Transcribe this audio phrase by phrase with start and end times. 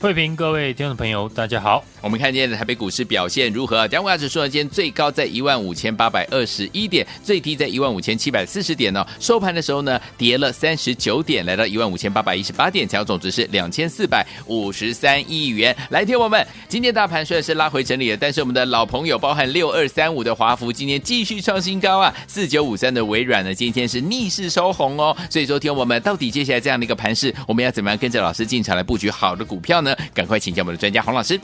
[0.00, 1.84] 慧平，各位听众朋友，大家好。
[2.00, 3.88] 我们看今天的台北股市表现如何？
[3.88, 9.04] 加权指数呢，今天最高在一万五千八百二十一点，最低在一万五千七百四十点哦。
[9.18, 15.76] 收盘的时候呢，跌了三十九点，来到一万五千八百一十八点，成交总值是两千四百五十三亿元。
[15.90, 22.14] 来，听我们，今天大盘虽然是拉回整理了，但是我们的老朋友，包含六二三五的华孚，今天继续创新高啊！
[22.28, 25.16] 四九五三的微软呢，今天是逆势收红哦。
[25.28, 29.87] 所以说，听我们，到底接下来这样的一个盘势，我们要怎么样跟着老师进场来布局好的股票呢？
[30.14, 31.40] 赶快请教我们的专家洪老师。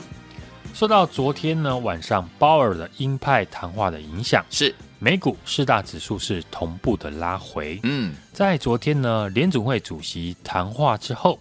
[0.73, 7.79] 受到昨天呢晚上鲍尔的鹰派谈话的影响，是美股四大指数是同步的拉回。
[7.83, 11.39] 嗯，在昨天呢联总会主席谈话之后，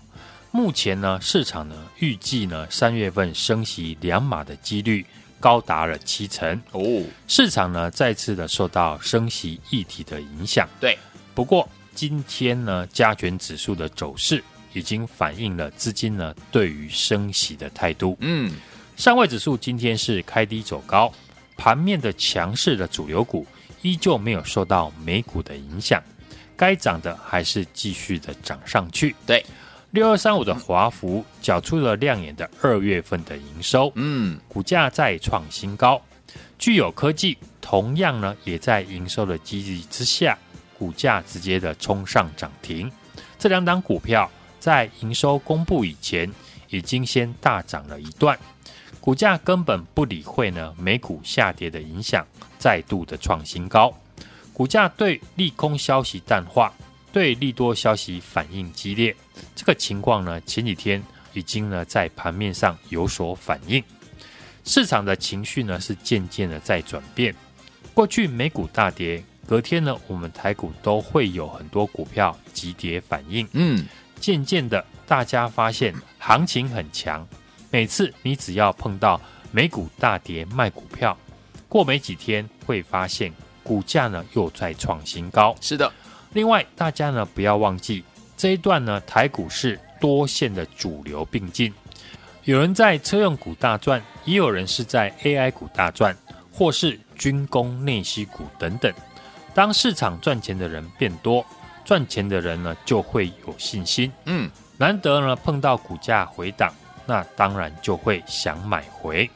[0.52, 5.05] 目前呢市场呢预计呢三月份升息两码的几率
[5.41, 6.62] 高达了七成。
[6.70, 10.68] 哦，市场呢再次的受到升息议题的影响。
[10.78, 10.96] 对，
[11.34, 14.44] 不过今天呢加权指数的走势。
[14.75, 18.17] 已经反映了资金呢对于升息的态度。
[18.20, 18.53] 嗯，
[18.97, 21.11] 上位指数今天是开低走高，
[21.56, 23.47] 盘面的强势的主流股
[23.80, 26.02] 依旧没有受到美股的影响，
[26.56, 29.14] 该涨的还是继续的涨上去。
[29.25, 29.45] 对，
[29.92, 36.02] 六二三五的华孚缴出了亮眼的二月份的营收，嗯，股价再创新高。
[36.58, 40.36] 具有科技同样呢也在营收的激励之下，
[40.77, 42.91] 股价直接的冲上涨停。
[43.39, 44.28] 这两档股票。
[44.65, 46.33] 在营收公布以前，
[46.70, 48.39] 已经先大涨了一段，
[48.98, 52.27] 股价根本不理会呢美股下跌的影响，
[52.57, 53.92] 再度的创新高。
[54.55, 56.73] 股价对利空消息淡化，
[57.13, 59.14] 对利多消息反应激烈。
[59.55, 61.03] 这个情况呢，前几天
[61.35, 63.85] 已经呢在盘面上有所反应，
[64.64, 67.35] 市场的情绪呢是渐渐的在转变。
[67.92, 73.47] 过去美股大跌，隔天呢我们台股都会有很多股票急跌反应。
[73.53, 73.85] 嗯。
[74.20, 77.27] 渐渐的，大家发现行情很强。
[77.70, 79.20] 每次你只要碰到
[79.51, 81.17] 美股大跌卖股票，
[81.69, 83.33] 过没几天会发现
[83.63, 85.55] 股价呢又在创新高。
[85.61, 85.92] 是的，
[86.33, 88.05] 另外大家呢不要忘记
[88.36, 91.73] 这一段呢台股是多线的主流并进，
[92.45, 96.17] 有人在车用股大赚，也有人是在 AI 股大赚，
[96.53, 98.92] 或是军工内需股等等。
[99.53, 101.45] 当市场赚钱的人变多。
[101.84, 104.11] 赚钱的人呢，就会有信心。
[104.24, 106.72] 嗯，难得呢碰到股价回档，
[107.06, 109.30] 那当然就会想买回。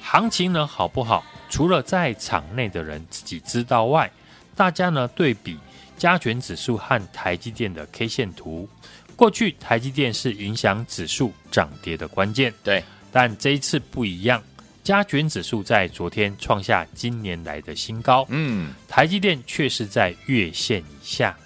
[0.00, 1.24] 行情呢好不好？
[1.48, 4.10] 除了在场内的人自己知道外，
[4.56, 5.56] 大家呢对比
[5.96, 8.68] 加权指数和台积电的 K 线图，
[9.14, 12.52] 过去台积电是影响指数涨跌的关键。
[12.64, 14.42] 对，但这一次不一样，
[14.82, 18.26] 加权指数在昨天创下今年来的新高。
[18.28, 21.36] 嗯，台积电却是在月线以下。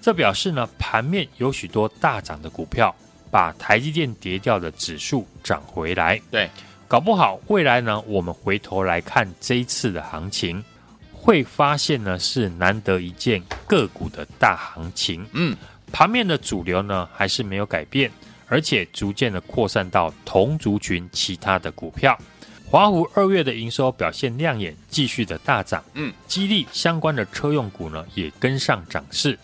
[0.00, 2.94] 这表示呢，盘面有许多大涨的股票，
[3.30, 6.20] 把台积电跌掉的指数涨回来。
[6.30, 6.48] 对，
[6.88, 10.64] 搞不好未来呢，我们回头来看这一次的行情，
[11.12, 15.26] 会发现呢是难得一见个股的大行情。
[15.32, 15.54] 嗯，
[15.92, 18.10] 盘面的主流呢还是没有改变，
[18.48, 22.18] 而且逐渐的扩散到同族群其他的股票。
[22.66, 25.84] 华湖二月的营收表现亮眼，继续的大涨。
[25.92, 29.38] 嗯，激励相关的车用股呢也跟上涨势。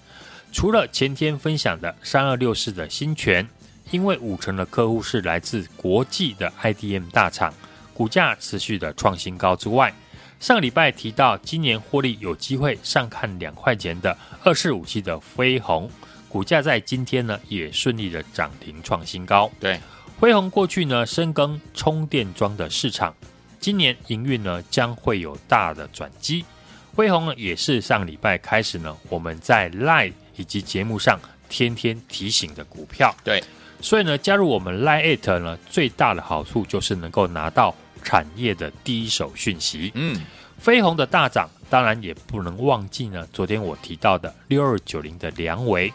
[0.57, 3.47] 除了前天分享的三二六四的新权，
[3.91, 7.53] 因为五成的客户是来自国际的 IDM 大厂，
[7.93, 9.93] 股价持续的创新高之外，
[10.41, 15.91] 上个礼拜提到今年获利有机会上看两块钱的二四五七的飞鸿，
[16.27, 19.53] 股价在今天呢也顺利的涨停创新高。
[19.61, 19.79] 对，
[20.19, 23.15] 飞鸿过去呢深耕充电桩的市场，
[23.61, 26.47] 今年营运呢将会有大的转机。
[26.95, 31.19] 飞宏呢也是上礼拜开始呢我们在 Line 以及节目上
[31.49, 33.43] 天天提醒的股票，对，
[33.81, 39.91] 所以呢，加入我们 Line@ 呢，最大的好处就是能够拿到产业的第一手讯息。
[39.95, 40.21] 嗯，
[40.59, 43.27] 飞鸿的大涨，当然也不能忘记呢。
[43.33, 45.93] 昨天我提到的六二九零的梁维，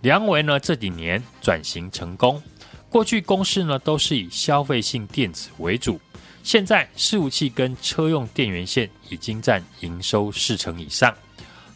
[0.00, 2.42] 梁维呢这几年转型成功，
[2.88, 6.00] 过去公司呢都是以消费性电子为主，
[6.42, 11.14] 现在伺服器跟车用电源线已经占营收四成以上。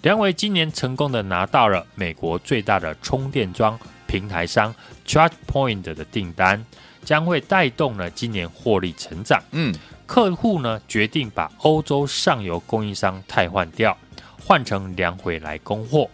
[0.02, 4.75] 良为今年成功的拿到了美国最大的充电桩平台商
[5.06, 6.64] ChargePoint 的订单，
[7.05, 9.43] 将会带动了今年获利成长。
[9.50, 9.75] 嗯，
[10.06, 13.94] 客户呢决定把欧洲上游供应商汰换掉，
[14.43, 16.08] 换成良为来供货。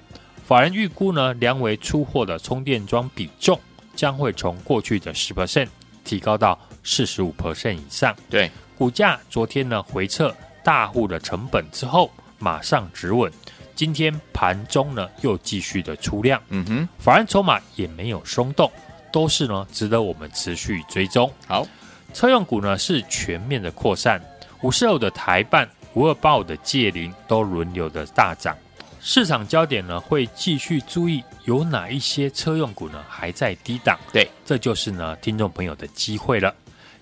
[0.44, 3.58] 法人预估呢，良为出货的充电桩比重
[3.94, 5.68] 将会从过去的十 percent
[6.04, 8.14] 提高到四十五 percent 以上。
[8.28, 10.34] 对，股价昨天呢回撤
[10.64, 12.10] 大户的成本之后，
[12.40, 13.32] 马上止稳。
[13.76, 18.72] 今天盘中呢又继续的出量，嗯哼，法人筹码也没有松动，
[19.12, 21.30] 都是呢值得我们持续追踪。
[21.46, 21.66] 好，
[22.14, 24.18] 车用股呢是全面的扩散，
[24.62, 28.56] 五四二的台半、五二八五的界零都轮流的大涨。
[29.02, 36.52] 市场焦点呢会继续注意有哪一些车用股呢还在低档，对，这就是呢听众朋友的机会了。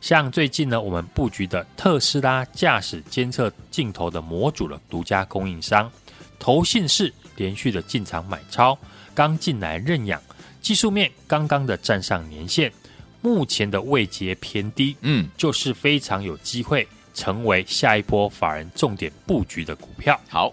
[0.01, 5.91] 像最近呢我们布局的特斯拉驾驶监测镜头的模组的独家供应商。
[6.39, 8.79] 投信是连续的进场买超，
[9.15, 10.21] 刚进来认养，
[10.61, 12.73] 技术面刚刚的站上年线，
[13.21, 20.21] 目前的位阶偏低，嗯，就是非常有机会成为下一波法人重点布局的股票。
[20.29, 20.53] 好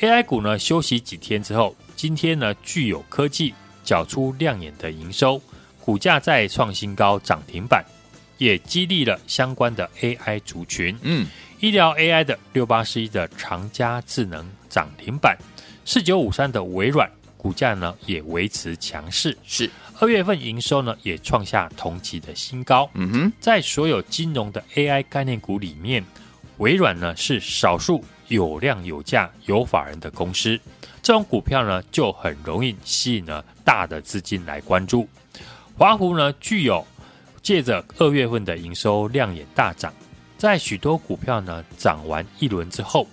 [0.00, 5.40] ，AI 股呢休息几天之后，今天呢具有科技缴出亮眼的营收，
[5.80, 7.84] 股价再创新高涨停板，
[8.38, 10.96] 也激励了相关的 AI 族群。
[11.02, 11.26] 嗯，
[11.60, 14.48] 医疗 AI 的六八四一的长佳智能。
[14.70, 15.36] 涨停板，
[15.84, 19.68] 四九五三的微软股价呢也维持强势，是
[19.98, 22.88] 二月份营收呢也创下同期的新高。
[22.94, 26.04] 嗯哼，在所有金融的 AI 概念股里面，
[26.58, 30.58] 微软呢是少数有量有价有法人的公司，
[31.02, 35.08] 这种股票呢就很容易吸引了大的资金来关注。
[35.76, 36.86] 华湖呢具有
[37.42, 39.90] 借着二月份的营收亮眼大涨，
[40.36, 43.06] 在许多股票呢涨完一轮之后。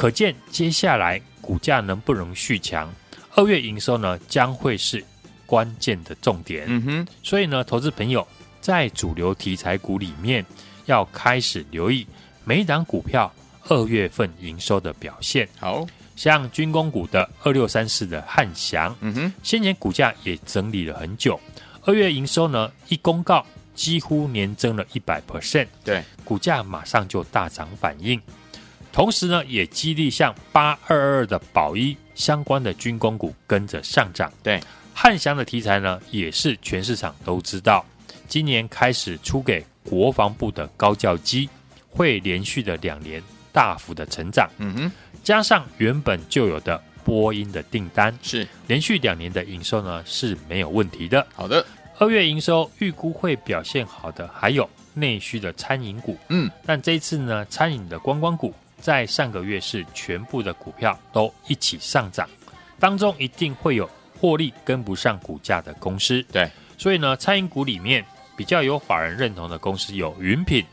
[0.00, 2.90] 可见接下来股价能不能续强，
[3.34, 5.04] 二月营收呢将会是
[5.44, 6.64] 关键的重点。
[6.68, 8.26] 嗯哼，所以呢，投资朋友
[8.62, 10.42] 在主流题材股里面
[10.86, 12.06] 要开始留意
[12.44, 13.30] 每一档股票
[13.68, 15.46] 二月份营收的表现。
[15.58, 15.86] 好
[16.16, 21.38] 像军工股的二六三四的汉翔，嗯哼，先前股价也整理了很久，
[21.84, 23.44] 二月营收呢一公告
[23.74, 28.18] 几乎年增了一百 percent，对，股价马上就大涨反应。
[28.92, 34.30] 同时呢，也激励像八二二的宝一相关的军工股跟着上涨。
[34.42, 34.60] 对，
[34.92, 37.84] 汉翔的题材呢，也是全市场都知道，
[38.28, 41.48] 今年开始出给国防部的高教机，
[41.88, 43.22] 会连续的两年
[43.52, 44.50] 大幅的成长。
[44.58, 51.24] 嗯哼，加上原本就有的波音的订单，是连续两年的营收呢是没有问题的。
[51.32, 51.64] 好的，
[51.98, 56.18] 二月营收预估会表现好的，还有内需的餐饮股。
[56.28, 58.52] 嗯，但这一次呢，餐饮的观光股。
[58.80, 62.28] 在上个月是全部的股票都一起上涨，
[62.78, 63.88] 当中一定会有
[64.18, 66.22] 获利跟不上股价的公司。
[66.32, 68.04] 对，所以呢，餐饮股里面
[68.36, 70.64] 比较有法人认同的公司有云品、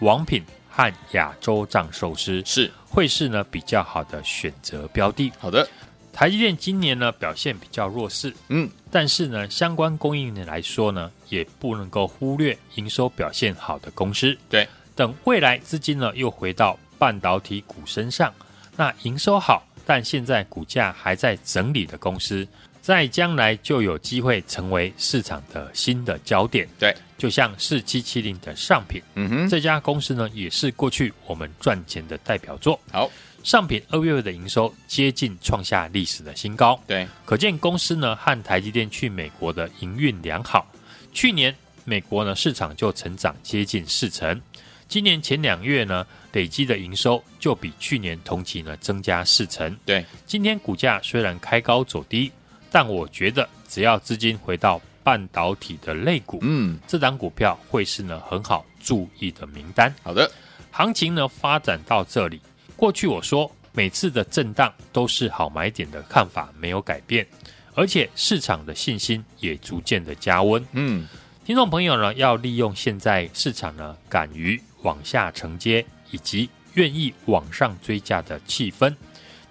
[0.00, 5.32] 王品和亚洲藏寿司，是会是呢比较好的选择标的。
[5.38, 5.68] 好的，
[6.12, 14.36] 台积电今年呢表现比较弱势，嗯，但是呢，相关供应链来说呢，也不能够忽略营收表现好的公司。
[14.48, 16.78] 对，等未来资金呢又回到。
[16.98, 18.32] 半导体股身上，
[18.76, 22.46] 那营收好，但现在股价还在整理的公司，
[22.82, 26.68] 在将来就有机会成为市场的新的焦点。
[26.78, 32.78] 对，就像四七七零的上品，嗯哼，这家公司呢也是过去我们赚钱的代表作。
[32.92, 33.10] 好，
[33.42, 36.80] 上品二月份的营收接近创下历史的新高。
[36.86, 40.66] 对，可见公司呢和台积电去美国的营运良好。
[41.12, 44.40] 去年美国呢市场就成长接近四成。
[44.88, 49.76] 今年前两月呢，累积的营收就比去年同期呢增加四成。
[49.84, 52.30] 对，今天股价虽然开高走低，
[52.70, 59.92] 但我觉得只要资金回到半导体的类股，嗯，这档股票会是呢很好注意的名单。
[60.04, 60.30] 好的，
[60.70, 62.40] 行情呢发展到这里，
[62.76, 67.26] 过去我说每次的震荡都是好买点的看法没有改变，
[67.74, 70.64] 而且市场的信心也逐渐的加温。
[70.72, 71.08] 嗯，
[71.44, 74.62] 听众朋友呢要利用现在市场呢敢于。
[74.86, 78.94] 往下承接以及愿意往上追价的气氛。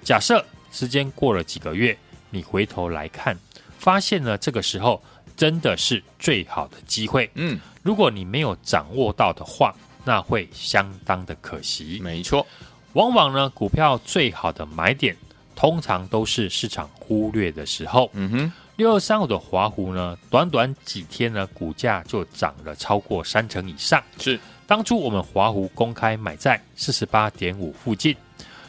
[0.01, 1.97] 假设时间过了几个月，
[2.29, 3.37] 你回头来看，
[3.77, 5.03] 发现呢这个时候
[5.35, 7.29] 真的是最好的机会。
[7.33, 9.75] 嗯，如果你没有掌握到的话，
[10.05, 11.99] 那会相当的可惜。
[12.01, 12.47] 没错，
[12.93, 15.17] 往往呢股票最好的买点，
[15.53, 18.09] 通常都是市场忽略的时候。
[18.13, 24.01] 嗯哼，六二三五的华湖呢，短短几天呢，股价就涨了超过三成以上。
[24.19, 24.39] 是。
[24.67, 28.15] 当初我们华湖公开买在四十八点五附近，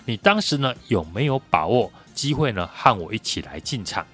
[0.04, 4.06] 你当时呢有没有把握机会呢和我一起来进场。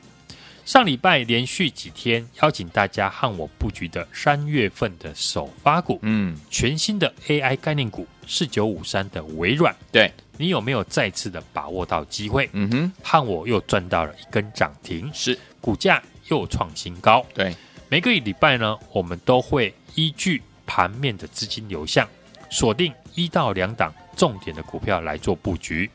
[0.65, 12.49] 上礼拜连续几天邀请大家和我布局的三月份的首发股，嗯，全新的 AI 概念股四九五三的微软，对，你有没有再次的把握到机会？
[12.53, 17.27] 嗯哼，和我又赚到了一根涨停，是股价又创新高。
[17.35, 17.53] 对，
[17.89, 22.09] 每个礼拜呢，我们都会依据盘面的资金流向，
[22.51, 25.91] 锁定一到两档重点的股票来做布局。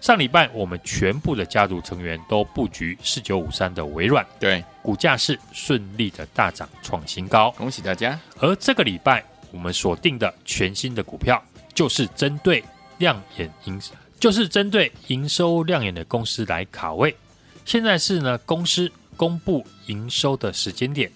[0.00, 8.16] 上礼拜我们全部的家族成员都布局四九五三的微软，对，股价是顺利的大涨创新高，恭喜大家。
[8.38, 11.42] 而这个礼拜我们锁定的全新的股票，
[11.74, 12.62] 就是针对
[12.98, 13.80] 亮眼营，
[14.20, 17.16] 就是针对营收亮眼的公司来卡位。
[17.64, 21.10] 现在是呢公司公布营收的时间点，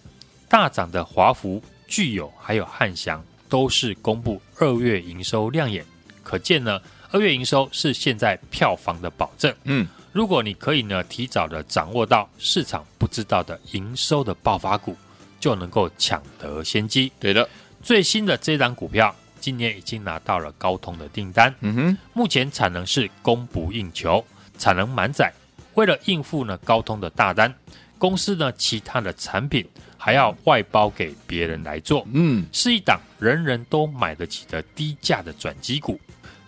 [0.48, 5.84] 大涨的华孚、聚友还有汉翔都是公布二月营收亮眼，
[6.22, 6.80] 可见呢。
[7.12, 9.52] 二月营收是现在票房的保证。
[9.64, 14.96] 嗯，如果你可以呢提早的掌握到市场不知道的营收的爆发股，
[15.40, 17.10] 就能够抢得先机。
[17.18, 17.48] 对的，
[17.82, 21.52] 最新的这档股票今年已经拿到了高通的订单。
[21.62, 24.24] 嗯哼，目前产能是供不应求，
[24.56, 25.32] 产能满载。
[25.74, 27.52] 为了应付呢高通的大单，
[27.98, 29.66] 公司呢其他的产品
[30.02, 32.06] 还要外包给别人来做。
[32.14, 36.00] 嗯，是一档人人都买得起的低价的转机股。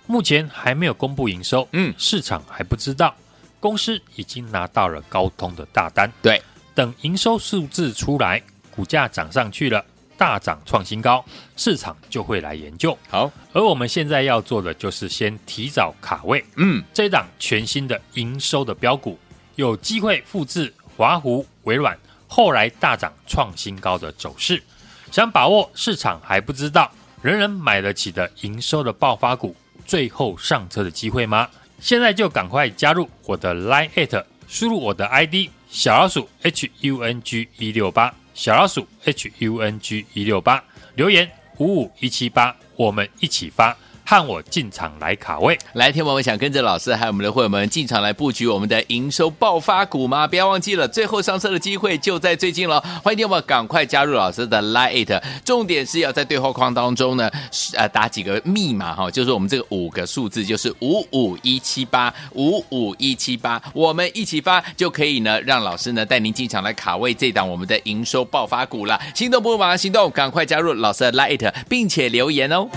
[0.06, 3.14] 目前还没有公布营收，嗯，市场还不知道。
[3.60, 6.40] 公司已经拿到了高通的大单，对，
[6.74, 9.84] 等营收数字出来，股价涨上去了，
[10.16, 11.24] 大涨创新高，
[11.56, 12.98] 市场就会来研究。
[13.08, 19.18] 好，而我们现在要做的就是先提早卡位，嗯，这一档全新的营收的标股，
[19.56, 21.96] 有机会复制华湖、微软
[22.34, 24.62] 后来大涨创新高的走势。
[25.10, 29.54] 想把握市场还不知道，人人买得起的营收的爆发股。
[29.84, 31.46] 最后上车的机会吗？
[31.78, 43.76] 现在就赶快加入我的 Line at，输入我的 ID 小老鼠 H U N G 一六八，小老鼠 H U N G 一六八，留言五五一七八，我们一起发。
[44.12, 50.26] 和我进场来卡位，来，听我想跟着老师还有我们的会员们进场来布局我们的营收爆发股吗？
[50.26, 52.78] 不要忘记了，最后上车的机会就在最近了。
[53.02, 57.30] 欢迎听我们赶快加入老师的 Line，重点是要在对话框当中呢，
[57.74, 69.00] 呃，打几个密码哈，就是我们这个五个数字，就是五五一七八五五一七八，我们一起发就可以呢，让老师呢带您进场来卡位这档我们的营收爆发股了。
[69.14, 72.68] 心动不如马上行动，赶快加入老师的 Line，并且留言哦。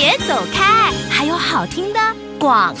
[0.00, 1.98] 别走开，还好听的
[2.38, 2.78] 广告。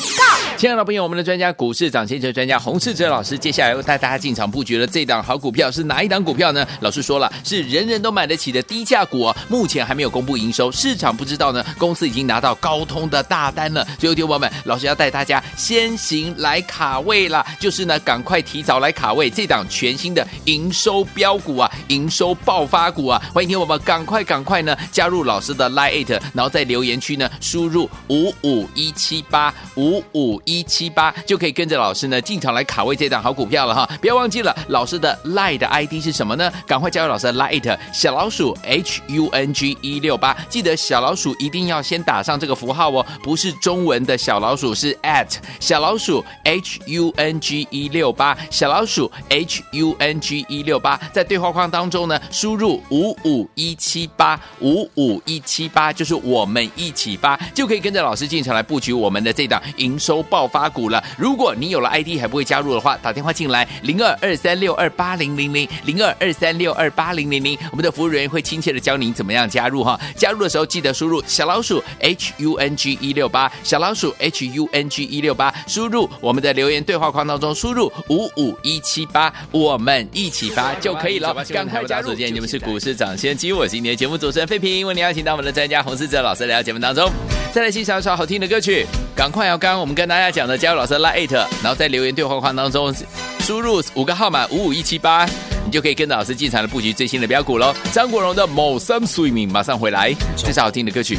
[0.58, 6.66] 亲爱的朋友，我们的专家股市涨先机专家洪世哲老师，接下来要带大家进场布局的这档好股票是哪一档股票呢？
[6.80, 9.36] 老师说了，是人人都买得起的低价股哦。
[9.48, 11.64] 目前还没有公布营收，市场不知道呢。
[11.78, 13.86] 公司已经拿到高通的大单了。
[14.00, 23.22] 所以，听友们，老师要带大家先行来卡位啦，就是呢，赶快提早来卡位这档全新的营收标股啊，营收爆发股啊。
[23.32, 30.40] 欢迎听友们赶快赶快呢加入老师的 Line，然后在留言区呢输入五五一七八五五。
[30.44, 33.88] 一七八就可以跟着老师呢进场来卡位这档好股票了哈！
[34.00, 36.50] 不要忘记了老师的 Line 的 ID 是什么呢？
[36.66, 45.28] 赶快加入老师的 Line 小老鼠 H U N G 一六八，记得小老鼠一定要先打上这个符号哦，不是中文的小老鼠，是 at
[45.60, 60.48] 小老鼠 H U N G 一六八，小老鼠 H U N G 一六八，在对话框当中呢输入五五一七八五五一七八，就是我们一起发，就可以跟着老师进场来布局我们的这档营收爆。
[60.48, 61.04] 发股了！
[61.18, 70.00] 如果你有了 ID 还不会加入的话，打电话进来零二二三六二八零零零零二二三六二八零零零，我们的服务人员会亲切的教您怎么样加入哈。
[70.16, 81.34] 加入的时候记得输入小老鼠 H U N G 一六八，小老鼠 H U N G 一六八，输入我们的留言对话框当中输入五五一七八，我们一起发就可以了。
[81.52, 82.08] 赶快加入！
[82.14, 87.10] 今天你们是股市掌先机，我是今天的节目主持人费平，为您邀请到我们的专家洪思哲老师来到节目当中，
[87.52, 88.86] 再来欣赏一首好听的歌曲。
[89.14, 92.94] 赶快要刚刚我们跟大家讲的加入老师的 Line，然后在留言对话框当中
[93.40, 95.26] 输入五个号码五五一七八，
[95.64, 97.74] 你就可以跟着老师进场的布局最新的标股喽。
[97.92, 101.18] 张国荣的《某三睡眠》马上回来，这是好听的歌曲，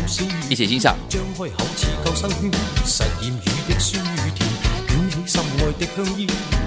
[0.50, 0.96] 一起欣赏。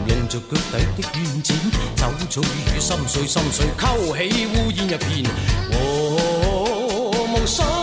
[0.05, 1.59] 用着脚底的软垫，
[1.97, 5.25] 走出雨心碎心碎，勾起乌烟一片，
[5.73, 7.82] 哦，梦想。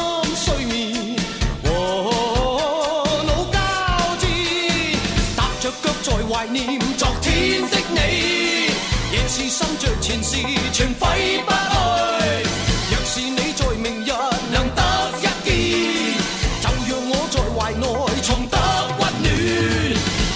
[6.40, 7.98] 怀念昨天的你，
[9.12, 10.38] 夜是心着前事，
[10.72, 11.58] 全挥不去。
[12.92, 14.12] 若是你在明日
[14.50, 14.82] 能得
[15.20, 15.52] 一见，
[16.62, 17.84] 就让我在怀内
[18.24, 18.56] 重得
[19.00, 19.28] 温暖。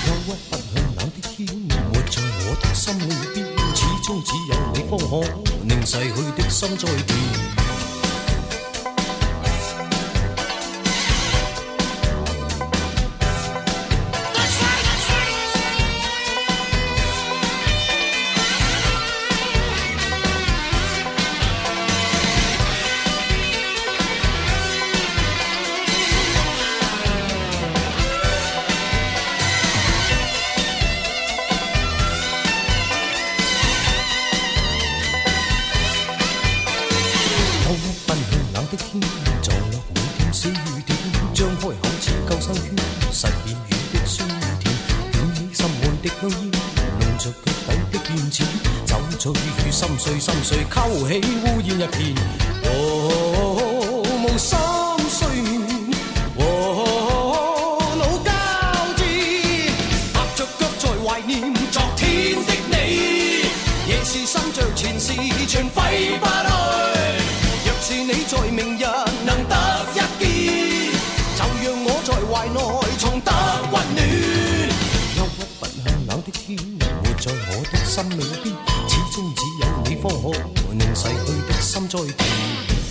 [0.03, 1.47] 忧郁不向冷的天，
[1.93, 3.01] 活在我的心里
[3.33, 5.23] 边，始终只有你方可
[5.69, 7.52] 令逝去的心再甜。
[71.85, 72.57] 我在怀内
[72.97, 73.29] 藏得
[73.71, 73.99] 温暖，
[75.17, 78.55] 忧郁不向冷的天，活在我的心里边。
[78.87, 80.03] 始终只有你方
[80.55, 82.82] 可令逝去的心再甜。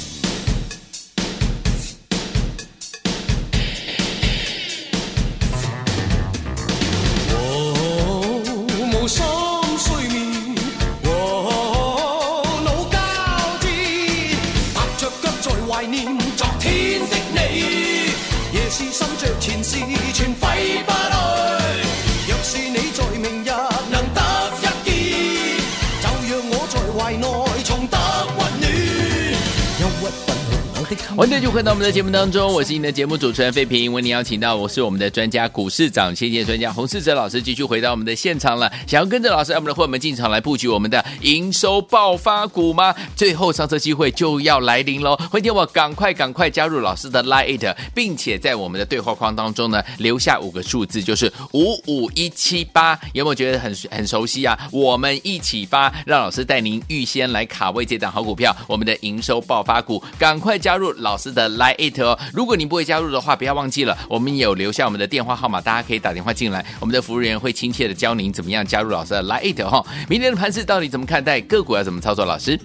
[31.14, 33.92] 欢迎继续回到我们的节目当中，我是你的节目主持人费平。
[33.92, 38.72] 为您邀请到我是我们的专家股市长先机专家洪世哲老师，继续回到我们的现场了。
[38.86, 42.94] 想要跟着老师，我们的会员们进场来布局我们的营收爆发股吗？
[43.14, 45.14] 最后上车机会就要来临喽！
[45.30, 52.98] 欢迎我赶快赶快加入老师的 Line，并且在我们的对话框当中呢留下五个数字，就是五五一七八。
[53.12, 54.58] 有没有觉得很很熟悉啊？
[54.72, 62.18] 我们一起发，让老师带您预先来卡位这档好股票，我们的营收爆发股，赶快加入老师的 Line 哦！
[62.32, 69.84] 如果你不会加入的话，不要忘记了，我们有留下我们的电话号码，大家可以打电话进来，我们的服务员会亲切的教您怎么样加入老师的 Line 哈。
[70.08, 71.40] 明天的盘势到底怎么看待？
[71.42, 72.24] 个股要怎么操作？
[72.24, 72.58] 老师，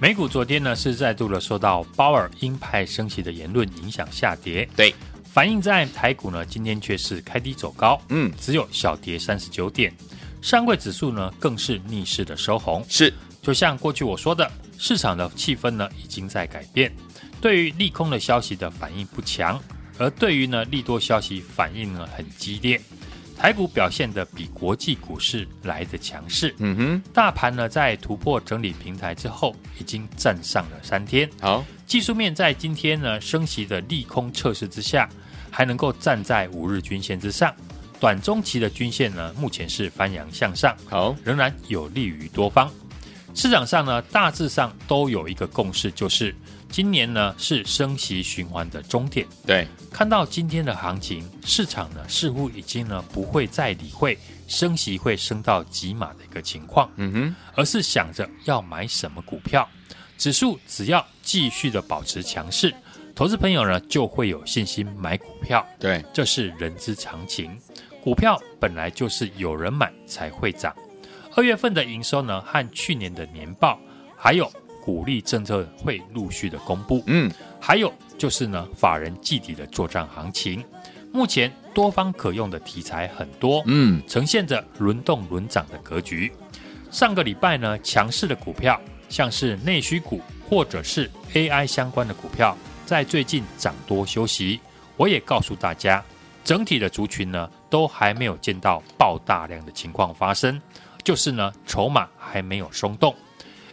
[0.00, 9.92] 美股昨天呢是再度的受到鲍尔鹰派升息的言论影响下跌，对，反映在台股呢今天却是开低走高，嗯，只有小跌三十九点，
[10.40, 16.90] 上柜指数呢更是逆势的收红，是，就像过去我说的，市场的气氛呢已经在改变。
[17.40, 19.58] 对于利空的消息的反应不强，
[19.98, 22.80] 而对于呢利多消息反应呢很激烈，
[23.36, 26.54] 台股表现的比国际股市来的强势。
[26.58, 31.28] 嗯哼，大盘呢在突破整理平台之后，已经站上了三天。
[31.40, 35.08] 好，技术面在今天呢升息的利空测试之下，
[35.50, 37.54] 还能够站在五日均线之上，
[37.98, 40.76] 短中期的均线呢目前是翻扬向上。
[40.86, 42.70] 好，仍然有利于多方。
[43.34, 46.34] 市场上呢大致上都有一个共识，就是。
[46.70, 59.68] 今年呢是升息循环的终点，对，看到今天的行情，市场呢似乎已经呢不会再理会升息会升到几码的一个情况，嗯哼，而是想着要买什么股票，
[60.16, 62.72] 指数只要继续的保持强势，
[63.16, 67.50] 投资朋友呢就会有信心买股票，对，这是人之常情，
[68.00, 70.72] 股票本来就是有人买才会涨，
[71.34, 73.76] 二月份的营收呢和去年的年报
[74.16, 74.50] 还有。
[74.80, 80.64] 鼓励政策会陆续的公布，嗯，还有就是呢，法人季底的作战行情，
[81.12, 86.32] 目前多方可用的题材很多，嗯，呈现着轮动轮涨的格局。
[86.90, 94.60] 上个礼拜呢，强势的股票，像是内需股或者是 AI 相关的股票，在最近涨多休息。
[94.96, 96.04] 我也告诉大家，
[96.42, 100.60] 整体的族群呢，都还没有见到爆大量的情况发生，
[101.04, 103.14] 就是呢，筹码还没有松动。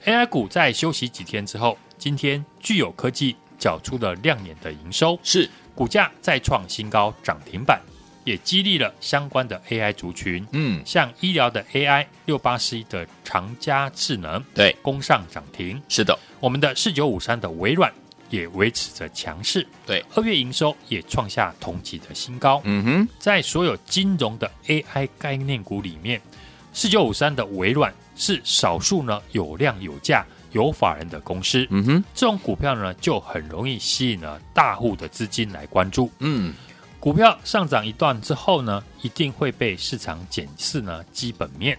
[0.08, 7.82] AI 股在休息几天之后，今天具有科技缴出了亮眼的营收，是股价再创新高，涨停板
[8.24, 10.48] 也激励了相关的 AI 族群。
[10.54, 15.82] 嗯，像医疗的 AI 六八四一的长佳智能，对，攻上涨停。
[15.90, 17.92] 是的，我们的四九五三的微软
[18.30, 19.68] 也维持着强势。
[19.86, 22.62] 对，二月营收也创下同期的新高。
[22.64, 26.22] 嗯哼，在所有金融的 AI 概念股里面，
[26.72, 27.94] 四九五三的微软。
[28.18, 36.54] 是少数呢有量有价有法人的公司，嗯哼，这种股票呢就很容易吸引了大户的资金来关注，嗯，
[37.00, 41.78] 股票上涨一段之后呢，一定会被市场检视呢基本面，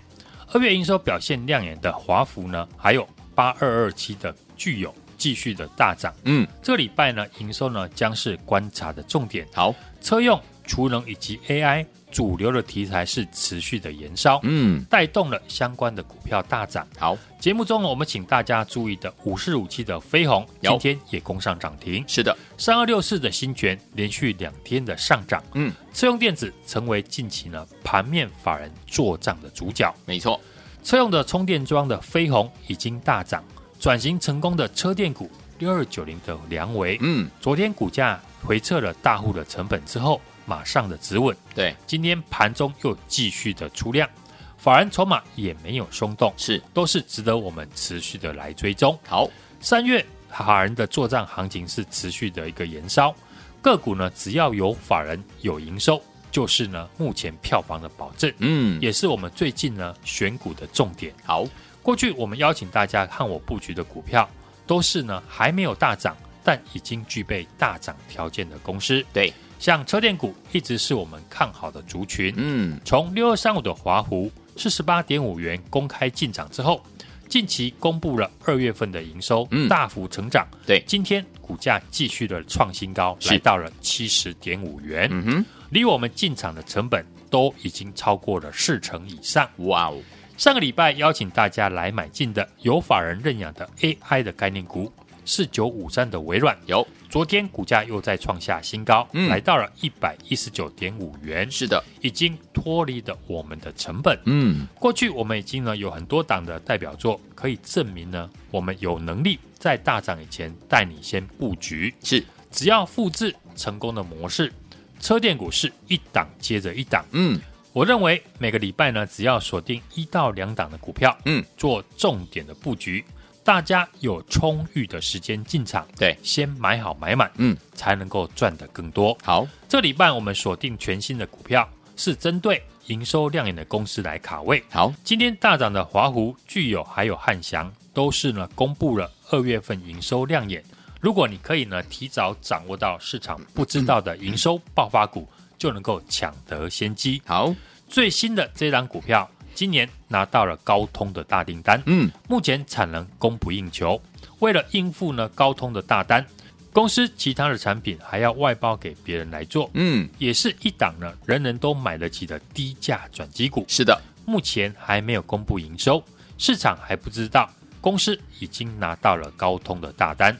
[0.52, 6.14] 二月营收表现亮眼的华孚呢，还有八二二七的具有继续的大涨。
[6.24, 9.46] 嗯，这个礼拜呢，营收呢将是观察的重点。
[9.52, 16.86] 好，车用、储能以及 AI 主流的题材是持续的延烧，嗯，带动了相关的股票大涨。
[16.98, 22.04] 好，节目中呢，我们请大家注意的五四五七的飞鸿，今天也攻上涨停。
[22.08, 29.94] 是的，三二六四的新权连续两天的上涨，嗯，车用电子成为近期呢盘面法人做账的主角。
[30.06, 30.40] 没错，
[30.82, 33.44] 车用的充电桩的飞鸿已经大涨，
[33.78, 41.36] 转型成功的车电股六二九零的梁维，嗯，昨天股价回撤了大户的成本之后，马上的止稳。
[41.54, 44.08] 对，今天盘中又继续的出量，
[44.56, 48.98] 法人筹码也没有松动，是，都是值得我们持续的来追踪。
[49.06, 49.28] 好，
[49.60, 53.14] 三月法人的作战行情是持续的一个延烧，
[53.60, 61.12] 个股呢只要有法人有营收，就是呢目前票房的保证，嗯，也是我们最近呢选股的重点。
[61.24, 61.44] 好，
[61.82, 64.28] 过去我们邀请大家看我布局的股票，
[64.66, 69.04] 都是呢还没有大涨，但已经具备大涨条件的公司。
[69.12, 72.32] 对，像车电股一直是我们看好的族群。
[72.36, 76.82] 嗯，从六二三五的华湖四十八点五元公开进场之后，
[77.28, 79.68] 近期公布了二月份的营收，嗯。
[79.68, 80.46] 大幅成长。
[80.66, 83.30] 对，今天股价继续的创新高，是。
[83.30, 89.48] 来到了七十点五元，嗯哼，离我们进场的成本都已经超过了四成以上。
[89.56, 90.00] 哇哦，
[90.36, 94.90] 上个礼拜邀请大家来买进的有法人认养的 AI 的概念股，
[95.28, 99.28] 四九五三的微软，有，昨天股价又再创下新高，嗯。
[99.28, 104.18] 来到了一百一十九点五元，是的，已经脱离了我们的成本。
[104.24, 111.94] 嗯，过去我们已经呢有很多档的代表作，可以证明呢我们有能力在大涨以前带你先布局。
[112.02, 114.50] 是，只要复制成功的模式，
[114.98, 117.04] 车电股是一档接着一档。
[117.10, 117.38] 嗯，
[117.74, 123.04] 我认为每个礼拜呢，只要锁定一到两档的股票，嗯，做重点的布局，
[123.48, 129.16] 大家有充裕的时间进场，对，先买好买满，嗯，才能够赚得更多。
[129.22, 134.62] 好，这礼拜我们锁定全新的股票，是针对营收亮眼的公司来卡位。
[134.68, 140.62] 好，今天大涨的华湖、具有还有汉翔，都是呢公布了二月份营收亮眼。
[141.00, 147.22] 如果你可以呢提早掌握到市场不知道的营收爆发股，就能够抢得先机。
[147.24, 147.54] 好，
[147.88, 149.26] 最新的这档股票，
[149.58, 154.00] 今年拿到了高通的大订单，嗯，目前产能供不应求。
[154.38, 156.24] 为了应付呢高通的大单，
[156.72, 163.64] 公司其他的产品还要外包给别人来做，嗯，也是一档呢人人都买得起的低价转机股。
[163.66, 166.00] 是的，目前还没有公布营收，
[166.38, 170.38] 市场还不知道，公司已经拿到了高通的大单。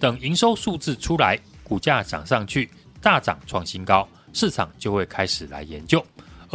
[0.00, 2.68] 等营收数字出来，股价涨上去，
[3.00, 6.04] 大涨创新高，市场就会开始来研究。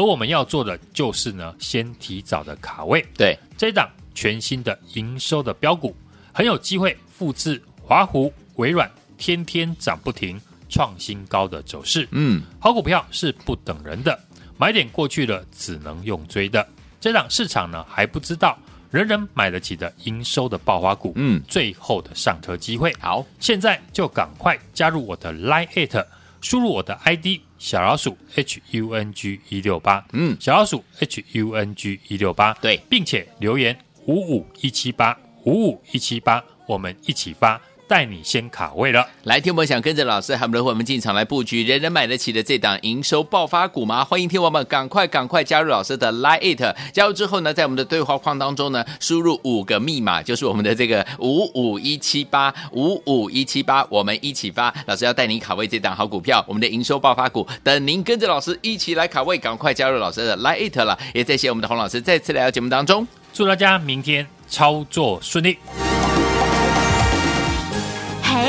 [0.01, 3.05] 而我们要做的就是呢，先提早的卡位。
[3.15, 5.95] 对，这一档全新的营收的标股，
[6.33, 12.07] 很有机会复制华孚、微软天天涨不停、创新高的走势。
[12.09, 14.19] 嗯，好股票是不等人的，
[14.57, 16.67] 买点过去了，只能用追的。
[16.99, 18.57] 这档市场呢还不知道，
[18.89, 22.91] 人人买得起的营收的爆发股，嗯最后的上车机会。
[22.99, 25.95] 好，现在就赶快加入我的 Line It，
[26.41, 37.61] 输入我的 ID 小老鼠 H U N G 一六八，嗯小老鼠 H U N G 一六八，对并且留言五五一七八五五一七八，我们一起发。
[37.91, 39.05] 带你先卡位了。
[39.23, 44.01] 来，听我们想跟着老师和我们进场来布局，人人买得起的这档营收爆发股吗？
[44.01, 54.73] 欢迎听我们赶快赶快加入老师的 Line It，加入之后呢，在我们的对话框当中呢，输入五个密码，就是我们的这个五五一七八五五一七八，我们一起发。
[54.85, 60.97] 老师要带你卡位这档好股票，我们的营收爆发股，等您跟着老师一起来卡位，赶快加入老师的 Line It 了。
[61.13, 63.05] 也谢谢我们的洪老师再次来到节目当中。
[63.33, 65.57] 祝大家明天操作顺利。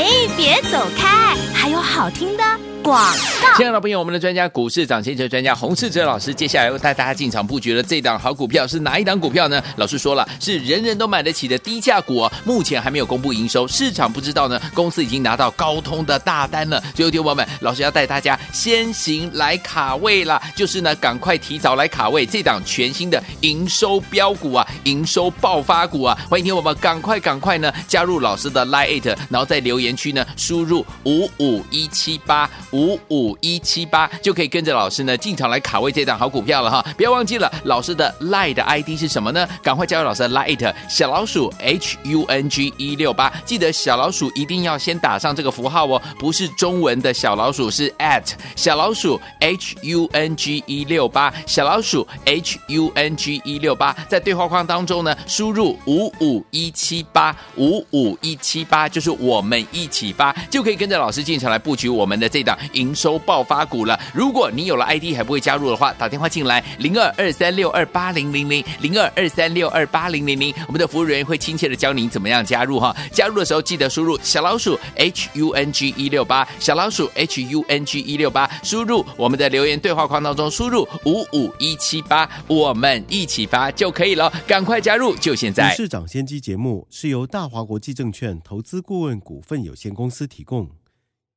[0.03, 2.43] 哎，别走开，还有好听的
[2.83, 3.57] 广告。
[3.57, 9.63] 亲爱的朋友我们的专家股市涨先车专家洪世哲老师，接下来要带大家进场布局的这档好股票是哪一档股票呢？
[9.77, 14.59] 老师说了，是人人都买得起的低价股，目前还没有公布营收，市场不知道呢。
[14.73, 16.83] 公司已经拿到高通的大单了。
[16.95, 26.19] 最后，听友们，老师要带大家先行来卡位啦，就是呢，赶快提早来卡位这档全新的营收标股啊，营收爆发股啊！
[26.31, 36.85] 欢迎听友们赶快赶快呢加入老师的 Line 然后在留言区呢输入五五一七八五五一七八，就可以跟着老师呢进场来卡位这档好股票了哈。
[36.97, 39.49] 不要忘记了，老师的 Line 的 ID 是什么呢？
[39.63, 48.25] 赶快加入老师的 Line 小老鼠 H U N G 一六八，记得小老鼠一定要先打上这个符号哦，不是中文的小老鼠，是 at
[48.57, 63.99] 小老鼠 H U N G 一六八，小老鼠 H U N G 一六八，在对话框当中呢，输入五五一七八五五一七八，就是我们一起发，就可以跟着老师进场来布局我们的这档营收爆发股了。
[64.15, 72.95] 如果你有了 ID 还不会加入的话，打电话进来零二二三六二八零零零零二二三六二八零零零，我们的服务人员会亲切的教您怎么样加入哈。
[73.13, 84.33] 加入的时候记得输入小老鼠 H U N G 一六八，小老鼠 H U N G 一六八，输入我们的留言对话框当中输入五五一七八，我们一起发就可以了。
[84.47, 85.75] 赶快加入，就现在。
[85.75, 90.69] 市长先机节目是由大华国际证券投资顾问股份有限公司提供，